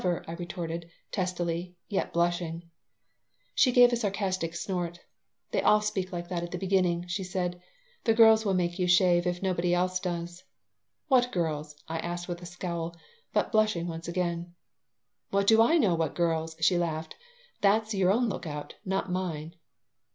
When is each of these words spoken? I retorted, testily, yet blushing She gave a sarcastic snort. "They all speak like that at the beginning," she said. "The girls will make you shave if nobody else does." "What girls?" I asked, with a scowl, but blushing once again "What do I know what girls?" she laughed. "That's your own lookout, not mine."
I 0.03 0.31
retorted, 0.39 0.89
testily, 1.11 1.75
yet 1.87 2.11
blushing 2.11 2.71
She 3.53 3.71
gave 3.71 3.93
a 3.93 3.95
sarcastic 3.95 4.55
snort. 4.55 5.01
"They 5.51 5.61
all 5.61 5.81
speak 5.81 6.11
like 6.11 6.27
that 6.29 6.41
at 6.41 6.49
the 6.49 6.57
beginning," 6.57 7.05
she 7.05 7.23
said. 7.23 7.61
"The 8.05 8.15
girls 8.15 8.43
will 8.43 8.55
make 8.55 8.79
you 8.79 8.87
shave 8.87 9.27
if 9.27 9.43
nobody 9.43 9.75
else 9.75 9.99
does." 9.99 10.43
"What 11.07 11.31
girls?" 11.31 11.75
I 11.87 11.99
asked, 11.99 12.27
with 12.27 12.41
a 12.41 12.47
scowl, 12.47 12.97
but 13.31 13.51
blushing 13.51 13.85
once 13.85 14.07
again 14.07 14.55
"What 15.29 15.45
do 15.45 15.61
I 15.61 15.77
know 15.77 15.93
what 15.93 16.15
girls?" 16.15 16.55
she 16.61 16.79
laughed. 16.79 17.15
"That's 17.61 17.93
your 17.93 18.09
own 18.11 18.27
lookout, 18.27 18.73
not 18.83 19.11
mine." 19.11 19.53